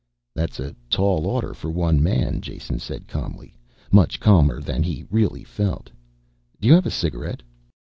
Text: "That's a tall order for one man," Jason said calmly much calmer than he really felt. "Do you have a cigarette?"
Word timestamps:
"That's 0.33 0.59
a 0.59 0.75
tall 0.89 1.27
order 1.27 1.53
for 1.53 1.69
one 1.69 2.01
man," 2.01 2.41
Jason 2.41 2.79
said 2.79 3.07
calmly 3.07 3.53
much 3.91 4.19
calmer 4.19 4.59
than 4.59 4.81
he 4.81 5.05
really 5.11 5.43
felt. 5.43 5.91
"Do 6.59 6.67
you 6.67 6.73
have 6.73 6.87
a 6.87 6.89
cigarette?" 6.89 7.43